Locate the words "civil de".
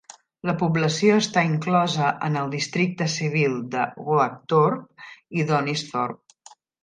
3.17-3.83